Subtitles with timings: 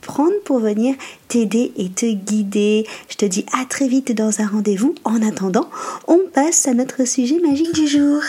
[0.00, 0.94] prendre pour venir
[1.28, 2.86] t'aider et te guider.
[3.08, 4.94] Je te dis à très vite dans un rendez-vous.
[5.04, 5.68] En attendant,
[6.06, 8.22] on passe à notre sujet magique du jour.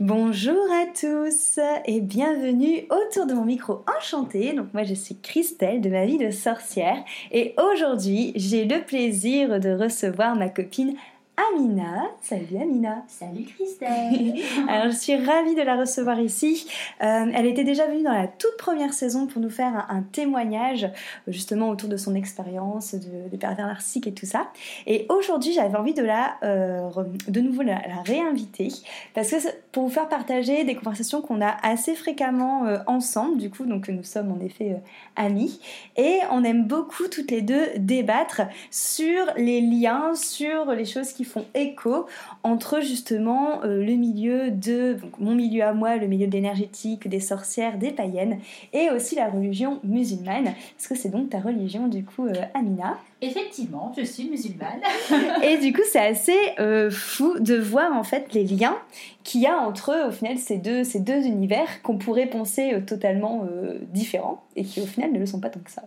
[0.00, 4.52] Bonjour à tous et bienvenue autour de mon micro enchanté.
[4.52, 9.60] Donc moi je suis Christelle de ma vie de sorcière et aujourd'hui j'ai le plaisir
[9.60, 10.96] de recevoir ma copine
[11.36, 12.10] Amina.
[12.20, 13.04] Salut Amina.
[13.08, 14.34] Salut Christelle.
[14.68, 16.68] Alors je suis ravie de la recevoir ici.
[17.02, 20.90] Euh, elle était déjà venue dans la toute première saison pour nous faire un, témoignage
[21.26, 24.48] justement autour de son expérience, de, des pervers narcissiques et tout ça.
[24.86, 26.90] Et aujourd'hui j'avais envie de la, euh,
[27.26, 28.68] de nouveau la, réinviter
[29.14, 29.36] parce que
[29.72, 33.38] pour vous faire partager des conversations qu'on a assez fréquemment euh, ensemble.
[33.38, 34.76] Du coup donc nous sommes en effet
[35.16, 35.60] amis
[35.96, 41.21] et on aime beaucoup toutes les deux débattre sur les liens, sur les choses qui
[41.24, 42.06] font écho
[42.42, 47.20] entre justement euh, le milieu de mon milieu à moi, le milieu de l'énergétique, des
[47.20, 48.38] sorcières, des païennes,
[48.72, 50.48] et aussi la religion musulmane.
[50.48, 54.80] Est-ce que c'est donc ta religion du coup, euh, Amina Effectivement, je suis musulmane.
[55.42, 58.76] et du coup, c'est assez euh, fou de voir en fait les liens
[59.24, 63.46] qu'il y a entre au final ces deux, ces deux univers qu'on pourrait penser totalement
[63.92, 65.84] différents et qui au final ne le sont pas tant que ça.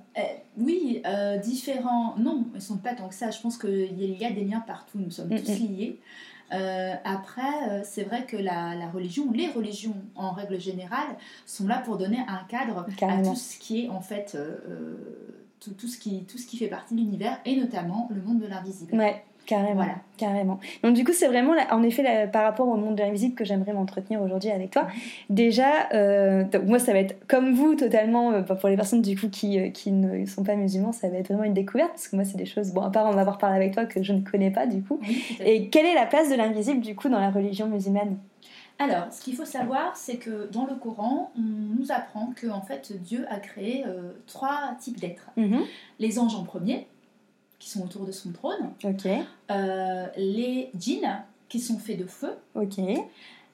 [0.57, 1.03] oui,
[1.43, 3.31] différents, non, ils ne sont pas tant que ça.
[3.31, 4.97] Je pense qu'il y a des liens partout.
[4.97, 5.75] Nous sommes Mm, tous mm.
[5.75, 5.99] liés.
[6.53, 11.79] Euh, après, euh, c'est vrai que la, religion, les religions en règle générale, sont là
[11.79, 14.57] pour donner un cadre à tout ce qui est en fait euh,
[15.59, 18.39] tout, tout, ce qui, tout ce qui fait partie de l'univers et notamment le monde
[18.39, 18.95] de l'invisible.
[18.95, 19.23] Ouais.
[19.45, 19.95] Carrément, voilà.
[20.17, 20.59] carrément.
[20.83, 23.73] Donc du coup, c'est vraiment, en effet, par rapport au monde de l'invisible que j'aimerais
[23.73, 24.87] m'entretenir aujourd'hui avec toi.
[25.29, 29.29] Déjà, euh, moi, ça va être comme vous, totalement, euh, pour les personnes du coup
[29.29, 32.15] qui, euh, qui ne sont pas musulmans, ça va être vraiment une découverte, parce que
[32.15, 34.21] moi, c'est des choses, bon, à part en avoir parlé avec toi, que je ne
[34.21, 34.99] connais pas du coup.
[35.45, 38.17] Et quelle est la place de l'invisible du coup dans la religion musulmane?
[38.77, 42.61] Alors, ce qu'il faut savoir, c'est que dans le Coran, on nous apprend que en
[42.61, 43.85] fait Dieu a créé
[44.27, 45.29] trois types d'êtres.
[45.37, 45.63] Mm-hmm.
[45.99, 46.85] Les anges en premier,
[47.59, 48.71] qui sont autour de son trône.
[49.51, 52.33] Euh, les djinns qui sont faits de feu.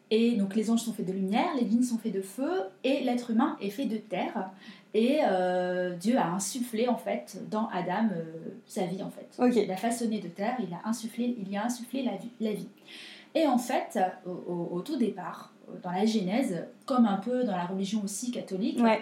[0.09, 2.51] Et donc les anges sont faits de lumière, les djinns sont faits de feu
[2.83, 4.51] et l'être humain est fait de terre.
[4.93, 8.23] Et euh, Dieu a insufflé en fait dans Adam euh,
[8.65, 9.29] sa vie en fait.
[9.63, 12.31] Il a façonné de terre, il a insufflé, il y a insufflé la vie.
[12.41, 12.67] La vie.
[13.35, 15.53] Et en fait, au, tout départ,
[15.83, 18.99] dans la Genèse, comme un peu dans la religion aussi catholique, ouais.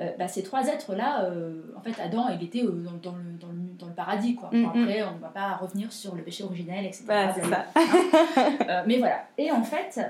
[0.00, 3.24] Euh, bah, ces trois êtres-là, euh, en fait, Adam, il était euh, dans, dans, le,
[3.38, 4.48] dans, le, dans, le, paradis, quoi.
[4.50, 7.04] Mm, après, on ne va pas revenir sur le péché originel, etc.
[8.86, 9.26] mais voilà.
[9.36, 10.00] Et en fait,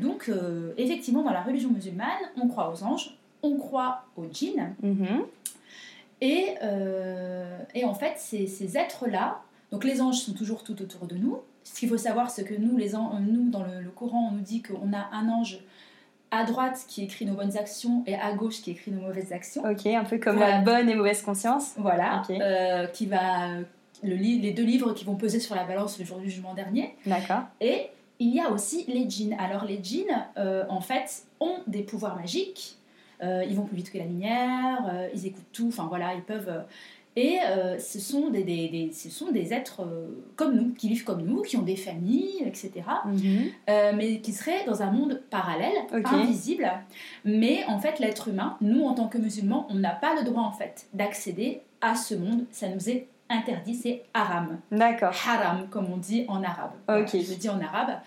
[0.00, 0.30] donc,
[0.76, 4.74] effectivement, dans la religion musulmane, on croit aux anges, on croit aux djinns.
[4.82, 5.22] Mm-hmm.
[6.22, 6.54] Et,
[7.74, 11.38] et, en fait, ces, ces êtres-là, donc les anges sont toujours tout autour de nous.
[11.72, 14.42] Ce qu'il faut savoir, c'est que nous, les nous dans le, le Coran, on nous
[14.42, 15.60] dit qu'on a un ange
[16.30, 19.62] à droite qui écrit nos bonnes actions et à gauche qui écrit nos mauvaises actions.
[19.64, 21.74] Ok, un peu comme la bonne et mauvaise conscience.
[21.76, 22.22] Voilà.
[22.30, 23.48] Euh, qui va
[24.02, 26.94] le les deux livres qui vont peser sur la balance le jour du jugement dernier.
[27.06, 27.42] D'accord.
[27.60, 27.88] Et
[28.18, 29.36] il y a aussi les djinns.
[29.38, 32.76] Alors les djinns, euh, en fait, ont des pouvoirs magiques.
[33.22, 35.68] Euh, ils vont plus vite que la lumière, ils écoutent tout.
[35.68, 36.64] Enfin voilà, ils peuvent
[37.16, 40.06] et euh, ce, sont des, des, ce sont des êtres euh,
[40.36, 42.72] comme nous, qui vivent comme nous, qui ont des familles, etc.
[43.04, 43.50] Mhm.
[43.68, 46.70] Euh, mais qui seraient dans un monde parallèle, invisible.
[47.24, 50.44] Mais en fait, l'être humain, nous en tant que musulmans, on n'a pas le droit
[50.44, 52.44] en fait d'accéder à ce monde.
[52.52, 54.58] Ça nous est interdit, c'est haram.
[54.70, 55.14] D'accord.
[55.28, 56.72] Haram, comme on dit en arabe.
[56.88, 57.10] Ok.
[57.12, 57.98] je dis en arabe.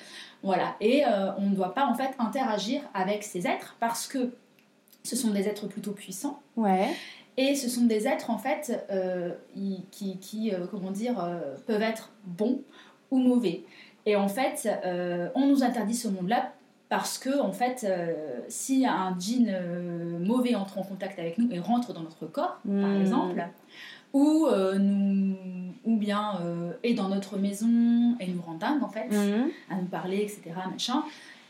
[0.44, 0.76] Voilà.
[0.80, 1.04] Et
[1.38, 4.34] on ne doit pas en fait interagir avec ces êtres parce que
[5.04, 6.42] ce sont des êtres plutôt puissants.
[6.58, 6.90] Ouais.
[7.38, 9.32] Et ce sont des êtres, en fait, euh,
[9.92, 12.62] qui, qui euh, comment dire, euh, peuvent être bons
[13.12, 13.64] ou mauvais.
[14.06, 14.68] Et en fait,
[15.34, 16.52] on nous interdit ce monde-là
[16.90, 17.88] parce que, en fait,
[18.50, 19.56] si un djinn
[20.20, 23.02] mauvais entre en contact avec nous et rentre dans notre corps, par hmm.
[23.02, 23.48] exemple,
[24.12, 24.46] ou,
[24.78, 25.38] nous,
[25.86, 26.38] ou bien
[26.84, 29.50] est dans notre maison et nous rend dingue, en fait, hmm.
[29.70, 31.04] à nous parler, etc., machin,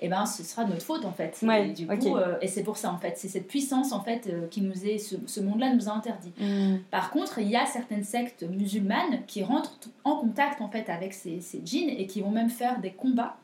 [0.03, 1.39] et eh ben ce sera notre faute en fait.
[1.44, 4.01] Ouais, et, du coup, euh, et c'est pour ça en fait, c'est cette puissance en
[4.01, 6.33] fait euh, qui nous est, ce, ce monde-là nous a interdit.
[6.41, 6.79] Mm.
[6.91, 11.13] Par contre, il y a certaines sectes musulmanes qui rentrent en contact en fait avec
[11.13, 13.38] ces, ces djinns et qui vont même faire des combats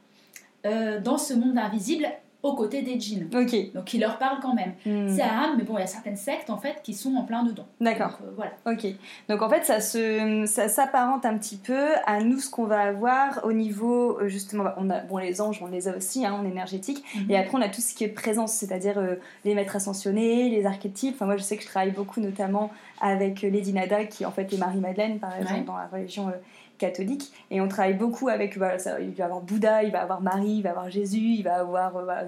[0.65, 2.09] euh, dans ce monde invisible
[2.41, 3.27] aux côtés des djinns.
[3.33, 3.73] Ok.
[3.73, 4.73] Donc ils leur parlent quand même.
[4.85, 5.13] Mm.
[5.13, 7.43] C'est haram, mais bon, il y a certaines sectes en fait qui sont en plein
[7.43, 7.65] dedans.
[7.81, 8.17] D'accord.
[8.19, 8.51] Donc, euh, voilà.
[8.65, 8.87] Ok.
[9.27, 12.79] Donc en fait, ça se, ça s'apparente un petit peu à nous ce qu'on va
[12.81, 14.69] avoir au niveau euh, justement.
[14.77, 17.03] On a bon les anges, on les a aussi hein, en énergétique.
[17.15, 17.25] Mhm.
[17.31, 20.65] Et après, on a tout ce qui est présence, c'est-à-dire euh, les maîtres ascensionnés, les
[20.65, 21.15] archétypes.
[21.15, 22.71] Enfin, moi, je sais que je travaille beaucoup, notamment
[23.01, 25.65] avec Lady Nada, qui en fait est Marie-Madeleine, par exemple, Ouais.
[25.65, 26.31] dans la religion euh,
[26.79, 27.31] catholique.
[27.51, 28.55] Et on travaille beaucoup avec.
[28.79, 31.57] Ça, il va avoir Bouddha, il va avoir Marie, il va avoir Jésus, il va
[31.59, 31.95] avoir.
[31.97, 32.23] euh, euh,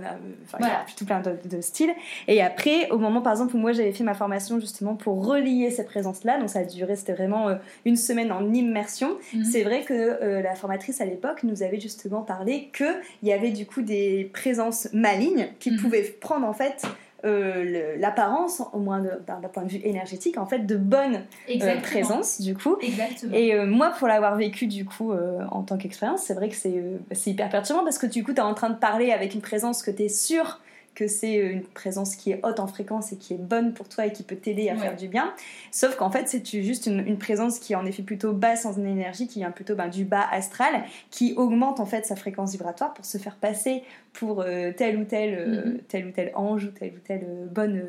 [0.45, 1.93] enfin, il y a tout plein de, de styles.
[2.27, 5.71] Et après, au moment, par exemple, où moi j'avais fait ma formation justement pour relier
[5.71, 7.55] ces présences-là, donc ça a duré, c'était vraiment euh,
[7.85, 9.17] une semaine en immersion.
[9.33, 9.43] Mhm.
[9.45, 12.93] C'est vrai que euh, la formatrice à l'époque nous avait justement parlé qu'il
[13.23, 15.77] y avait du coup des présences malignes qui Mhm.
[15.77, 16.83] pouvaient prendre en fait
[17.23, 22.41] euh, l'apparence, au moins d'un point de vue énergétique, en fait de bonnes euh, présences
[22.41, 22.77] du coup.
[22.81, 23.33] Exactement.
[23.35, 25.13] Et euh, moi, pour l'avoir vécu du coup
[25.51, 28.39] en tant qu'expérience, c'est vrai que c'est c'est hyper perturbant parce que du coup, tu
[28.39, 30.59] es en train de parler avec une présence que tu es sûr
[30.93, 33.87] que c'est euh, une présence qui est haute en fréquence et qui est bonne pour
[33.87, 34.79] toi et qui peut t'aider à Ouais.
[34.79, 35.33] faire du bien.
[35.71, 38.73] Sauf qu'en fait, c'est juste une, une présence qui est en effet plutôt basse en
[38.83, 42.93] énergie, qui vient plutôt ben, du bas astral, qui augmente en fait sa fréquence vibratoire
[42.93, 43.83] pour se faire passer
[44.13, 45.77] pour euh, tel ou tel, euh, Mhm.
[45.87, 47.81] tel ou tel ange ou telle ou telle euh, bonne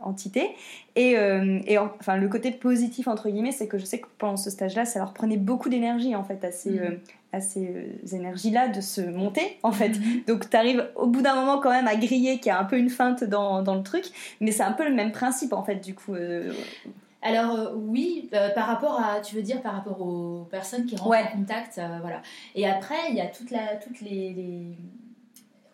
[0.00, 0.50] entité.
[0.96, 1.12] Et,
[1.66, 4.50] et en- enfin, le côté positif, entre guillemets, c'est que je sais que pendant ce
[4.50, 6.78] stage-là, ça leur prenait beaucoup d'énergie, en fait, à ces, Mhm.
[6.78, 6.90] euh,
[7.32, 9.90] à ces euh, énergies-là de se monter, en fait.
[9.90, 10.22] Mhm.
[10.26, 12.64] Donc, tu arrives au bout d'un moment quand même à griller, qu'il y a un
[12.64, 14.04] peu une feinte dans, dans le truc,
[14.40, 16.14] mais c'est un peu le même principe, en fait, du coup.
[16.14, 16.52] euh,
[17.22, 20.96] Alors euh, oui, euh, par rapport à, tu veux dire par rapport aux personnes qui
[20.96, 21.22] rentrent Ouais.
[21.32, 22.22] en contact, voilà.
[22.54, 24.76] Et après, il y a toute la, toutes les, les-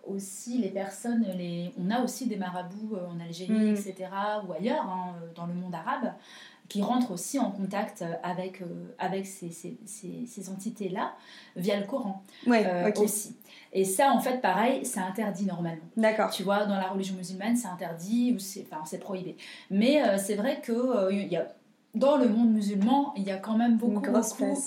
[0.07, 3.75] aussi les personnes, les, on a aussi des marabouts en Algérie, Mm.
[3.75, 3.95] etc.
[4.49, 6.13] ou ailleurs, hein, dans le monde arabe,
[6.69, 8.67] qui rentrent aussi en contact euh, avec, euh,
[8.99, 11.13] avec ces, ces, ces- ces entités-là
[11.57, 13.37] via le Coran Ouais, euh, aussi.
[13.73, 15.83] Et ça, en fait, pareil, c'est interdit normalement.
[15.97, 16.31] D'accord.
[16.31, 19.37] Tu vois, dans la religion musulmane, c'est interdit ou c'est enfin, prohibé.
[19.71, 21.47] Mais c'est vrai que il y a,
[21.95, 24.11] dans le monde musulman, il y a quand même beaucoup, beaucoup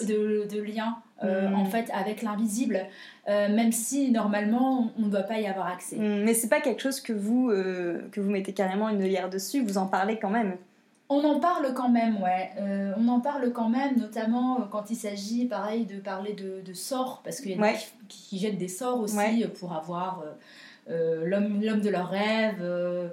[0.05, 1.55] de, de liens euh, Mm.
[1.55, 2.79] en fait avec l'invisible,
[3.27, 5.97] euh, même si normalement on ne doit pas y avoir accès.
[5.97, 9.29] Hum, Mais c'est pas quelque chose que vous, euh, que vous mettez carrément une œillère
[9.29, 10.55] dessus, vous en parlez quand même.
[11.11, 12.51] On en parle quand même, ouais.
[12.59, 16.61] Euh, on en parle quand même, notamment euh, quand il s'agit, pareil, de parler de,
[16.63, 17.73] de sorts, parce qu'il y a Ouais.
[17.73, 19.43] des qui, qui jettent des sorts aussi Ouais.
[19.43, 20.23] euh, pour avoir
[20.89, 23.09] euh, l'homme de leurs rêves, euh,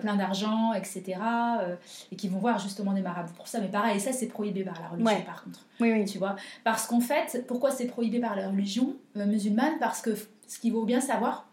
[0.00, 1.16] plein d'argent, etc.
[2.10, 3.60] et qui vont voir justement des marabouts pour ça.
[3.60, 5.22] Mais pareil, ça c'est prohibé par la religion Ouais.
[5.24, 5.60] par contre.
[5.78, 6.04] Oui, oui.
[6.06, 6.34] Tu vois?
[6.64, 9.74] Parce qu'en fait, pourquoi c'est prohibé par la religion musulmane?
[9.78, 10.16] Parce que
[10.48, 11.46] ce qu'il faut bien savoir,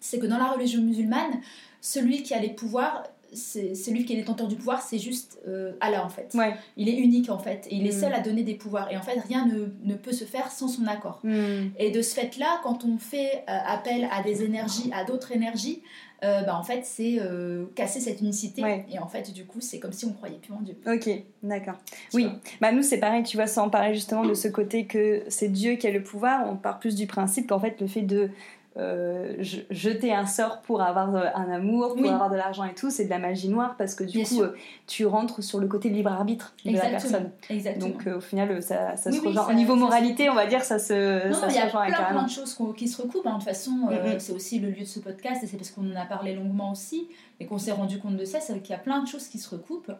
[0.00, 1.40] c'est que dans la religion musulmane,
[1.80, 5.72] celui qui a les pouvoirs, c'est celui qui est détenteur du pouvoir, c'est juste euh,
[5.80, 6.32] Allah en fait.
[6.34, 6.54] Ouais.
[6.76, 8.00] Il est unique en fait, et il est Mm.
[8.00, 8.90] seul à donner des pouvoirs.
[8.92, 11.20] Et en fait, rien ne, ne peut se faire sans son accord.
[11.24, 15.32] Hum, Et de ce fait-là, quand on fait euh, appel à des énergies, à d'autres
[15.32, 15.82] énergies,
[16.24, 18.62] euh, bah, en fait, c'est euh, casser cette unicité.
[18.62, 18.86] Ouais.
[18.90, 20.74] Et en fait, du coup, c'est comme si on croyait plus en Dieu.
[20.86, 21.10] Ok,
[21.42, 21.74] d'accord.
[22.14, 22.32] Oui, vois.
[22.62, 25.74] bah nous c'est pareil, tu vois, sans parler justement de ce côté que c'est Dieu
[25.74, 28.30] qui a le pouvoir, on part plus du principe qu'en fait le fait de
[28.78, 32.08] euh, je- jeter un sort pour avoir euh, un amour, pour Oui.
[32.08, 34.42] avoir de l'argent et tout, c'est de la magie noire parce que du Bien coup
[34.42, 34.54] euh,
[34.86, 37.30] tu rentres sur le côté libre arbitre de la personne.
[37.48, 37.88] Exactement.
[37.88, 39.48] Donc euh, au final ça, ça Oui, se oui, rejoint.
[39.48, 41.66] au niveau se moralité, on va dire, ça se, Non, ça non, il y a
[42.10, 43.26] plein, de choses qui se recoupent.
[43.26, 43.32] hein.
[43.32, 44.20] De toute façon, euh, Mhm.
[44.20, 46.70] c'est aussi le lieu de ce podcast et c'est parce qu'on en a parlé longuement
[46.72, 47.08] aussi
[47.40, 49.38] et qu'on s'est rendu compte de ça, c'est qu'il y a plein de choses qui
[49.38, 49.92] se recoupent.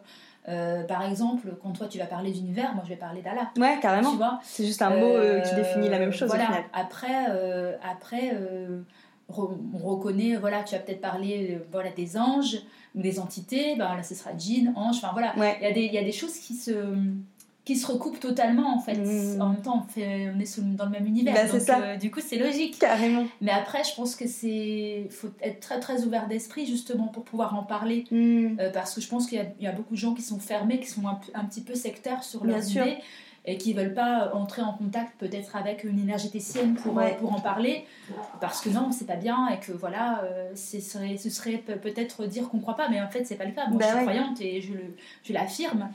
[0.47, 3.51] Euh, par exemple, quand toi tu vas parler d'univers, moi je vais parler d'Allah.
[3.57, 4.11] Ouais, carrément.
[4.11, 6.43] Tu vois C'est juste un mot euh, qui Euh, définit la même chose voilà.
[6.45, 6.63] au final.
[6.73, 8.31] Après, euh, après
[9.29, 12.57] re- on reconnaît, voilà, tu as peut-être parlé euh, voilà, des anges
[12.95, 15.35] ou des entités, ben, là ce sera djinn, ange, enfin voilà.
[15.37, 15.57] Ouais.
[15.59, 16.71] Il y, a des, il y a des choses qui se,
[17.67, 18.95] qui se recoupent totalement en fait.
[18.95, 19.41] Mhm.
[19.41, 21.33] En même temps, on, fait, on est sous- dans le même univers.
[21.33, 21.79] Bah, donc, ça.
[21.81, 22.79] euh, du coup, c'est logique.
[22.79, 23.25] Carrément.
[23.41, 27.55] Mais après, je pense que c'est faut être très très ouvert d'esprit justement pour pouvoir
[27.55, 28.05] en parler.
[28.11, 30.13] Hum, Euh, parce que je pense qu'il y, a- il y a beaucoup de gens
[30.13, 32.83] qui sont fermés, qui sont un, petit peu sectaires sur sûr.
[32.87, 32.97] idées
[33.49, 37.15] et qui veulent pas entrer en contact peut-être avec une énergéticienne pour, Ouais.
[37.19, 37.85] pour en parler
[38.41, 41.77] parce que non c'est pas bien et que voilà euh, ce serait, ce serait pe-
[41.77, 43.89] peut-être dire qu'on croit pas mais en fait c'est pas le cas moi Bah je
[43.89, 44.03] suis ouais.
[44.13, 44.83] croyante et je, le,
[45.23, 45.87] je l'affirme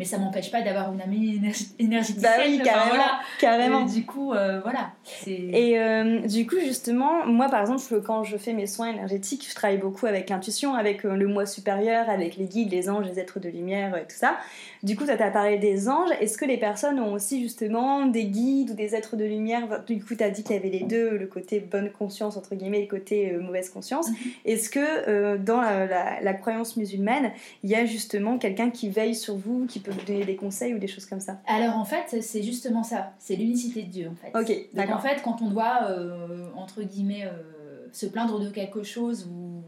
[0.00, 2.22] mais ça m'empêche pas d'avoir une amie énerg- énergéticienne.
[2.22, 3.20] Bah oui, Enfin, carrément, voilà.
[3.38, 3.82] carrément.
[3.82, 4.92] Euh, du coup, euh, voilà.
[5.26, 9.54] Et euh, du coup, justement, moi par exemple, quand je fais mes soins énergétiques, je
[9.54, 13.20] travaille beaucoup avec l'intuition, avec euh, le moi supérieur, avec les guides, les anges, les
[13.20, 14.38] êtres de lumière et tout ça.
[14.82, 16.08] Du coup, ça t'a parlé des anges.
[16.22, 19.84] Est-ce que les personnes ont aussi justement des guides ou des êtres de lumière?
[19.86, 22.54] Du coup, tu as dit qu'il y avait les deux, le côté bonne conscience, entre
[22.54, 24.08] guillemets, et le côté euh, mauvaise conscience.
[24.08, 24.16] Mhm.
[24.46, 29.14] Est-ce que dans la, la- la croyance musulmane, il y a justement quelqu'un qui veille
[29.14, 32.22] sur vous, qui peut donner des conseils ou des choses comme ça Alors en fait,
[32.22, 33.12] c'est justement ça.
[33.18, 34.28] C'est l'unicité de Dieu en fait.
[34.38, 35.02] Ok, Donc en d'accord.
[35.02, 39.62] fait, quand on doit, euh, entre guillemets, euh, se plaindre de quelque chose ou,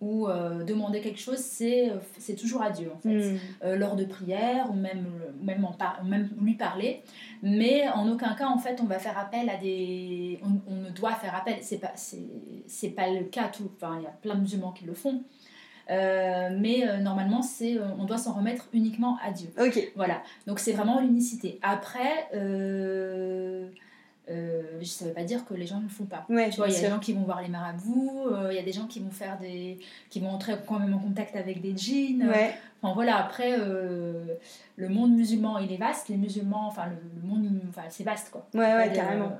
[0.00, 3.32] ou euh, demander quelque chose, c'est c'est toujours à Dieu en fait.
[3.32, 3.38] Hmm.
[3.76, 5.06] Lors de prières ou même,
[5.42, 7.02] même, en par- même lui parler.
[7.42, 10.38] Mais en aucun cas, en fait, on va faire appel à des...
[10.42, 11.56] On, on ne doit faire appel.
[11.62, 12.18] C'est pas, c'est,
[12.66, 13.48] c'est pas le cas.
[13.48, 13.70] Tout...
[13.76, 15.22] Enfin, il y a plein de musulmans qui le font.
[15.90, 19.48] Euh, mais euh, normalement, c'est, euh, on doit s'en remettre uniquement à Dieu.
[19.60, 21.58] Ok, Voilà, donc c'est vraiment l'unicité.
[21.62, 23.68] Après, ça ne
[25.08, 26.24] veut pas dire que les gens ne le font pas.
[26.28, 28.58] ouais, Tu vois, il y a des gens qui vont voir les marabouts, il y
[28.58, 29.78] a des gens qui vont faire des,
[30.10, 32.28] qui vont entrer quand même en contact avec des djinns.
[32.28, 32.54] Ouais.
[32.82, 37.50] Enfin voilà, après le monde musulman il est vaste, les musulmans, enfin le, le monde,
[37.68, 38.46] enfin c'est vaste quoi.
[38.54, 39.36] Ouais, ouais, carrément.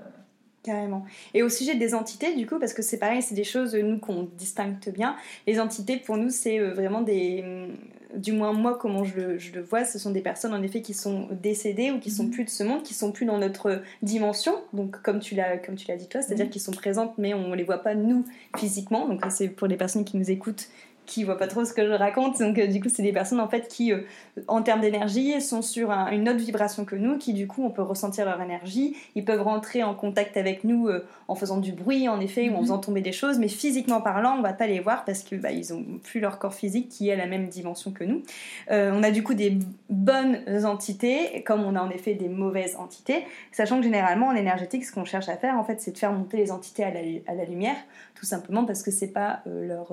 [0.60, 1.04] Euh, Carrément.
[1.34, 3.82] Et au sujet des entités, du coup, parce que c'est pareil, c'est des choses, euh,
[3.82, 5.16] nous, qu'on distingue bien.
[5.46, 7.42] Les entités, pour nous, c'est euh, vraiment des.
[7.44, 7.76] hum,
[8.16, 10.82] Du moins, moi, comment je le, je le vois, ce sont des personnes, en effet,
[10.82, 12.30] qui sont décédées ou qui sont Mhm.
[12.32, 14.52] plus de ce monde, qui sont plus dans notre dimension.
[14.72, 16.50] Donc, comme tu l'as comme tu l'as dit, toi, c'est-à-dire Mhm.
[16.50, 18.24] qu'ils sont présentes, mais on les voit pas, nous,
[18.58, 19.06] physiquement.
[19.06, 20.68] Donc, c'est pour les personnes qui nous écoutent
[21.10, 22.38] qui voient pas trop ce que je raconte.
[22.38, 24.02] Donc, euh, du coup, c'est des personnes, en fait, qui, euh,
[24.46, 27.70] en termes d'énergie, sont sur un- une autre vibration que nous, qui, du coup, on
[27.70, 28.96] peut ressentir leur énergie.
[29.16, 32.52] Ils peuvent rentrer en contact avec nous euh, en faisant du bruit, en effet, ou
[32.54, 32.62] en Mhm.
[32.62, 35.50] faisant tomber des choses, mais physiquement parlant, on va pas les voir parce que bah,
[35.50, 38.22] ils ont plus leur corps physique qui est à la même dimension que nous.
[38.70, 43.24] On a du coup des bonnes entités, comme on a en effet des mauvaises entités,
[43.52, 46.12] sachant que généralement en énergétique, ce qu'on cherche à faire, en fait, c'est de faire
[46.12, 47.76] monter les entités à la, à la lumière,
[48.14, 49.92] tout simplement parce que c'est pas leur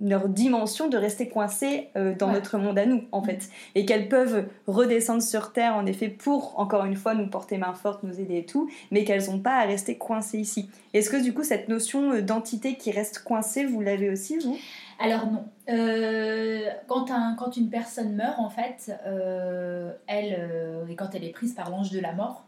[0.00, 2.34] leur dimension de rester coincées euh, dans Ouais.
[2.34, 6.58] notre monde à nous en fait et qu'elles peuvent redescendre sur terre en effet pour
[6.58, 9.54] encore une fois nous porter main forte nous aider et tout mais qu'elles n'ont pas
[9.56, 13.64] à rester coincées ici est-ce que du coup cette notion euh, d'entité qui reste coincée
[13.64, 14.58] vous l'avez aussi vous?
[14.98, 15.44] Alors non.
[15.68, 20.48] Euh, quand, un- quand une personne meurt, en fait, euh, elle,
[20.88, 22.45] et quand elle est prise par l'ange de la mort,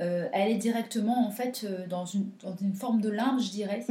[0.00, 3.50] euh, elle est directement en fait euh, dans une, dans une forme de limbe, je
[3.50, 3.84] dirais,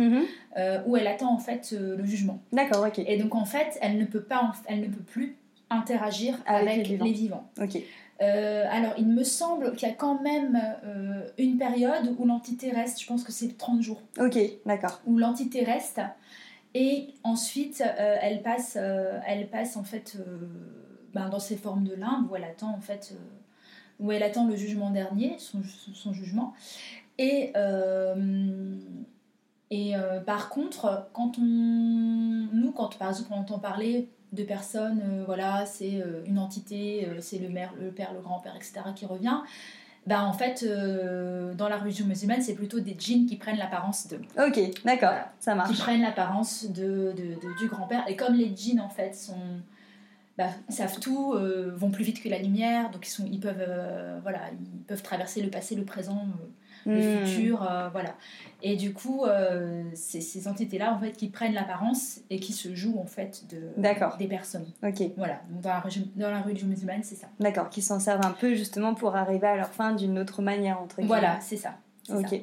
[0.58, 2.40] euh, où elle attend en fait le jugement.
[2.52, 5.36] d'accord ok Et donc en fait, elle ne peut pas, elle ne peut plus
[5.70, 7.06] interagir Avec avec, les vivants.
[7.06, 7.50] les vivants.
[7.62, 7.82] ok
[8.20, 10.62] alors, il me semble qu'il y a quand même
[11.38, 15.64] une période où l'entité reste, je pense que c'est 30 jours, ok d'accord où l'entité
[15.66, 16.00] reste,
[16.74, 18.78] et ensuite elle, passe,
[19.28, 20.18] elle passe en fait
[21.14, 23.14] ben, dans ces formes de limbe où elle attend en fait,
[24.00, 25.62] où elle attend le jugement dernier, son,
[25.94, 26.54] son jugement.
[27.18, 28.76] Et, euh,
[29.72, 35.02] et euh, par contre, quand on, nous, quand par exemple on entend parler de personnes,
[35.04, 39.38] euh, voilà, c'est une entité, c'est le, mère, le père, le grand-père, etc., qui revient,
[40.08, 44.08] bah en fait, euh, dans la religion musulmane, c'est plutôt des djinns qui prennent l'apparence
[44.08, 45.32] de, ok d'accord Voilà.
[45.40, 48.04] ça qui marche prennent l'apparence de, de- de- du grand-père.
[48.08, 49.34] Et comme les djinns, en fait, sont,
[50.38, 53.56] bah, savent tout, euh, vont plus vite que la lumière, donc ils, sont, ils, peuvent,
[53.66, 56.46] euh, voilà, ils peuvent traverser le passé, le présent, euh,
[56.88, 57.26] le Hmm.
[57.26, 57.58] futur,
[57.94, 58.14] voilà.
[58.62, 59.24] Et du coup,
[59.96, 63.72] c'est ces entités-là, en fait, qui prennent l'apparence et qui se jouent, en fait, de,
[64.20, 64.68] des personnes.
[64.84, 67.28] ok Voilà, donc dans la, religion- dans la religion musulmane, c'est ça.
[67.40, 70.80] d'accord qui s'en servent un peu justement pour arriver à leur fin d'une autre manière
[70.80, 71.08] entre guillemets.
[71.08, 71.74] Voilà, c'est ça.
[72.14, 72.30] Ok.
[72.30, 72.36] ça.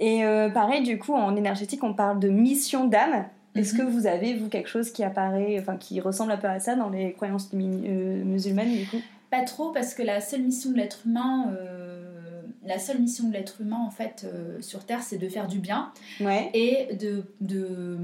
[0.00, 3.24] Et pareil, du coup, en énergétique, on parle de mission d'âme.
[3.54, 3.78] Est-ce Mhm.
[3.80, 6.74] que vous avez, vous, quelque chose qui apparaît, enfin, qui ressemble un peu à ça
[6.76, 9.00] dans les croyances euh, musulmanes, du coup?
[9.30, 13.32] Pas trop, parce que la seule mission de l'être humain, euh, la seule mission de
[13.32, 16.50] l'être humain, en fait, euh, sur Terre, c'est de faire du bien Ouais.
[16.54, 17.98] et de, de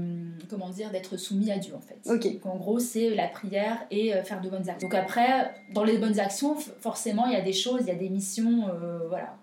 [0.49, 1.99] comment dire, d'être soumis à Dieu, en fait.
[2.11, 2.33] Ok.
[2.33, 4.87] Donc, en gros, c'est la prière et euh, faire de bonnes actions.
[4.87, 7.95] Donc après, dans les bonnes actions, forcément, il y a des choses, il y a
[7.95, 8.65] des missions,
[9.09, 9.35] voilà.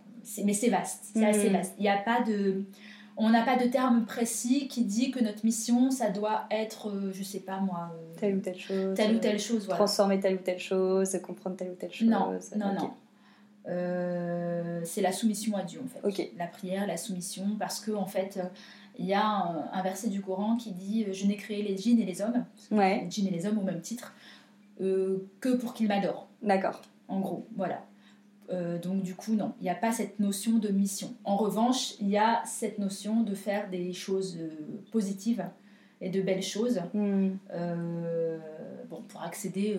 [0.44, 1.24] Mais c'est vaste, c'est Mhm.
[1.26, 1.74] assez vaste.
[1.78, 2.62] Il n'y a pas de...
[3.16, 7.12] On n'a pas de terme précis qui dit que notre mission, ça doit être, euh,
[7.12, 8.94] je sais pas moi, euh, Telle ou telle chose.
[8.96, 9.76] telle ou euh, telle chose, voilà.
[9.76, 12.08] Transformer telle ou telle chose, comprendre telle ou telle chose.
[12.08, 12.90] Non, non, non.
[13.68, 16.30] Euh, c'est la soumission à Dieu en fait.
[16.36, 18.40] La prière, la soumission, parce que en fait,
[18.98, 22.00] il y a un, un verset du Coran qui dit Je n'ai créé les djinns
[22.00, 24.14] et les hommes, Ouais, les djinns et les hommes au même titre,
[24.78, 26.28] que pour qu'ils m'adorent.
[26.42, 26.80] d'accord.
[27.08, 27.84] En gros, voilà.
[28.52, 31.14] Euh, donc du coup, non, il n'y a pas cette notion de mission.
[31.24, 34.50] En revanche, il y a cette notion de faire des choses euh,
[34.90, 35.44] positives
[36.00, 37.30] et de belles choses Hmm.
[37.54, 38.38] euh,
[38.90, 39.78] bon, pour accéder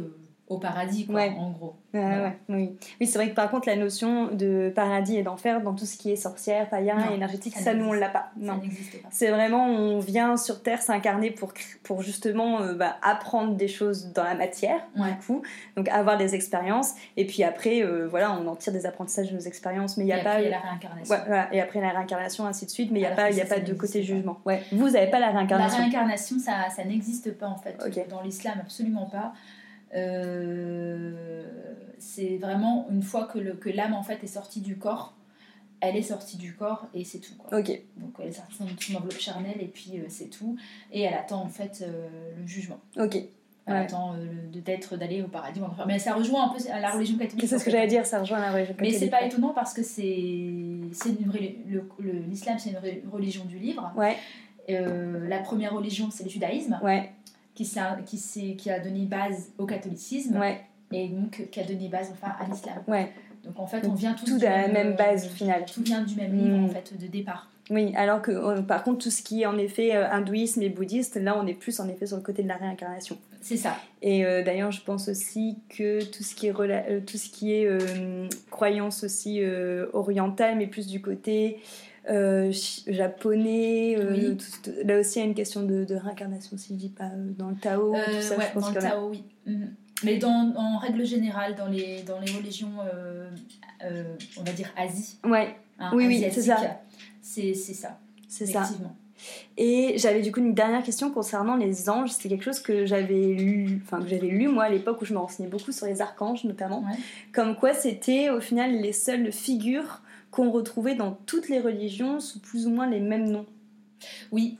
[0.49, 1.33] au paradis, quoi, Ouais.
[1.37, 1.75] en gros.
[1.93, 2.23] Ouais, Voilà.
[2.23, 5.73] ouais, oui, oui c'est vrai que par contre, la notion de paradis et d'enfer dans
[5.73, 8.31] tout ce qui est sorcière, païen, Non, énergétique, ça ça, nous on l'a pas.
[8.39, 8.57] Ça Non.
[8.57, 9.07] n'existe pas.
[9.11, 14.11] C'est vraiment, on vient sur Terre s'incarner pour, pour justement euh, bah, apprendre des choses
[14.13, 15.11] dans la matière, Ouais.
[15.11, 15.43] du coup,
[15.77, 19.35] donc avoir des expériences, et puis après, euh, voilà, on en tire des apprentissages de
[19.35, 20.39] nos expériences, mais il n'y Et a après, pas.
[20.41, 21.15] il y a la réincarnation.
[21.27, 23.45] Voilà, et après la réincarnation, ainsi de suite, mais il n'y a pas, y a
[23.45, 24.05] ça, pas ça de côté pas.
[24.05, 24.39] jugement.
[24.45, 24.61] Ouais.
[24.73, 25.79] Vous n'avez pas la La réincarnation?
[25.79, 27.77] réincarnation, ça, ça n'existe pas en fait.
[28.09, 29.31] Dans l'islam, absolument pas.
[29.95, 31.43] Euh,
[31.99, 35.13] c'est vraiment une fois que le- que l'âme en fait est sortie du corps,
[35.79, 37.35] elle est sortie du corps et c'est tout.
[37.37, 37.59] Quoi.
[37.59, 40.55] Ok, Donc elle est sortie de son enveloppe charnelle et puis euh, c'est tout.
[40.91, 42.09] Et elle attend en fait euh,
[42.39, 42.79] le jugement.
[42.97, 43.17] ok.
[43.65, 43.79] Elle Ouais.
[43.79, 45.65] attend euh, de- d'être d'aller au paradis ou.
[45.87, 47.47] Mais ça rejoint un peu à la religion catholique.
[47.47, 49.73] C'est ce que j'allais dire, ça rejoint la religion Mais c'est catholique, pas étonnant parce
[49.73, 50.49] que c'est
[50.91, 53.89] c'est une reli- le- le- l'islam c'est une re- religion du livre.
[53.95, 54.17] Ouais,
[54.67, 57.09] la première religion c'est le judaïsme ouais,
[57.55, 57.69] qui,
[58.05, 62.33] qui, qui a donné base au catholicisme ouais, et donc qui a donné base enfin
[62.39, 62.81] à l'islam.
[62.87, 63.11] ouais.
[63.43, 65.65] Donc en fait on vient tous tout du de la même euh, base, au final.
[65.65, 66.65] Tout vient du même livre Mm.
[66.65, 67.49] en fait de départ.
[67.69, 70.69] Oui, alors que euh, par contre, tout ce qui est en effet euh, hindouisme et
[70.69, 73.17] bouddhiste, là on est plus en effet sur le côté de la réincarnation.
[73.41, 73.75] C'est ça.
[74.01, 77.53] Et euh, d'ailleurs, je pense aussi que tout ce qui est, euh, tout ce qui
[77.53, 81.57] est euh, croyance aussi euh, orientale, mais plus du côté
[82.09, 82.51] euh,
[82.87, 84.37] japonais, euh, Oui.
[84.37, 86.89] tout- tout- là aussi il y a une question de, de réincarnation, si je dis
[86.89, 88.89] pas euh, dans le Tao, Euh, tout ça, ouais, je pense dans le a.
[88.89, 89.23] Tao, oui.
[89.45, 89.73] Mhm.
[90.03, 92.71] Mais dans, en règle générale, dans les, dans les religions,
[94.37, 96.57] on va dire Asie, Ouais, hein, Oui, oui, c'est ça.
[97.21, 97.99] c'est c'est ça.
[98.27, 98.69] c'est ça.
[99.57, 102.09] Et j'avais du coup une dernière question concernant les anges.
[102.09, 105.13] C'était quelque chose que j'avais lu, enfin que j'avais lu moi à l'époque où je
[105.13, 106.79] me renseignais beaucoup sur les archanges notamment.
[106.81, 106.97] Ouais.
[107.31, 110.01] Comme quoi c'était au final les seules figures
[110.33, 113.45] qu'on retrouvait dans toutes les religions sous plus ou moins les mêmes noms.
[114.31, 114.57] Oui,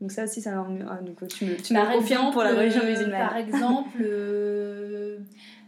[0.00, 2.80] Donc ça aussi, ça m'a- ah, donc, tu me, tu Par confirmes pour la religion
[2.84, 3.28] euh, musulmane.
[3.28, 5.18] Par exemple, euh,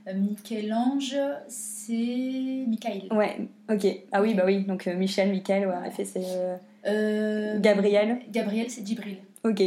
[0.06, 1.16] Michel-Ange,
[1.48, 3.08] c'est Michael.
[3.10, 3.36] Ouais,
[3.70, 3.86] ok.
[4.12, 4.64] Ah oui, bah oui.
[4.64, 6.56] Donc euh, Michel, Michael, ouais, en effet, c'est euh,
[6.86, 8.20] Euh, Gabriel.
[8.30, 9.18] Gabriel, c'est Djibril.
[9.44, 9.62] Ok.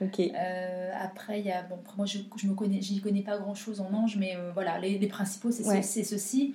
[0.00, 0.20] Ok.
[0.20, 1.62] Euh, après, il y a.
[1.64, 4.50] Bon, moi, je, je me connais, j'y connais pas grand chose en ange, mais euh,
[4.54, 5.82] voilà, les, les principaux, c'est ce- Ouais.
[5.82, 6.54] c'est ceci.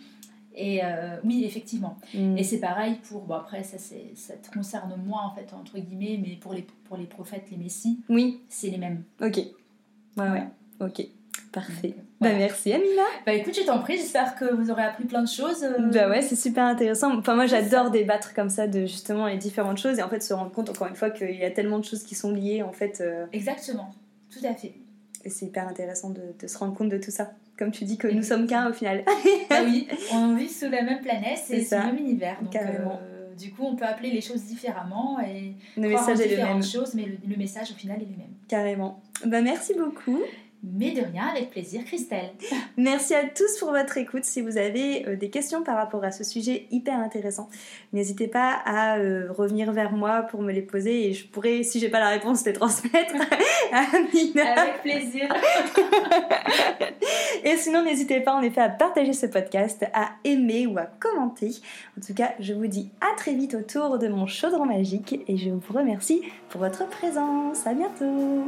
[0.56, 1.98] Et euh, oui, effectivement.
[2.14, 2.38] Hmm.
[2.38, 3.24] Et c'est pareil pour.
[3.24, 6.66] Bon, après, ça, c'est- ça te concerne moi, en fait, entre guillemets, mais pour les,
[6.86, 9.04] pour les prophètes, les messies, Oui, c'est les mêmes.
[9.22, 9.38] ok.
[10.18, 10.44] Ouais, ouais.
[10.80, 11.08] Ok.
[11.52, 11.94] Parfait.
[12.20, 13.02] Bah merci Amina.
[13.28, 15.64] Bah écoute, je t'en prie, j'espère que vous aurez appris plein de choses.
[15.64, 17.16] euh, Bah ouais, c'est super intéressant.
[17.18, 20.34] Enfin, moi, j'adore débattre comme ça de justement les différentes choses et en fait se
[20.34, 22.72] rendre compte encore une fois qu'il y a tellement de choses qui sont liées en
[22.72, 23.02] fait.
[23.02, 23.94] euh, Exactement,
[24.32, 24.74] tout à fait.
[25.26, 27.32] et c'est hyper intéressant de, de se rendre compte de tout ça.
[27.58, 29.04] Comme tu dis que nous sommes qu'un au final.
[29.50, 32.38] bah oui, on vit sous la même planète C'est et sous le même univers.
[32.42, 33.00] Donc, Carrément.
[33.02, 36.30] euh, du coup, on peut appeler les choses différemment et Le croire en message est
[36.32, 36.46] le même.
[36.60, 38.34] différentes choses, mais le, le message au final est le même.
[38.48, 39.02] Carrément.
[39.26, 40.20] Bah merci beaucoup.
[40.64, 42.32] Mais de rien, avec plaisir, Christelle.
[42.78, 44.24] Merci à tous pour votre écoute.
[44.24, 47.50] Si vous avez euh, des questions par rapport à ce sujet hyper intéressant,
[47.92, 51.82] n'hésitez pas à euh, revenir vers moi pour me les poser et je pourrais, si
[51.82, 53.16] j'ai pas la réponse, les transmettre
[53.74, 54.62] à Amina.
[54.62, 55.28] Avec plaisir.
[57.44, 61.52] Et sinon, n'hésitez pas en effet à partager ce podcast, à aimer ou à commenter.
[61.98, 65.36] En tout cas, je vous dis à très vite autour de mon chaudron magique et
[65.36, 67.68] je vous remercie pour votre présence.
[67.68, 68.46] À bientôt.